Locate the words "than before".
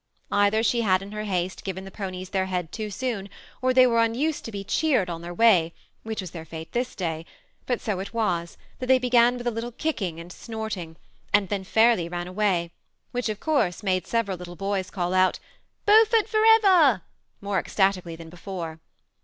18.15-18.79